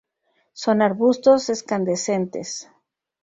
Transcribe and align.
Son 0.53 0.81
arbustos, 0.81 1.41
escandentes. 1.51 2.49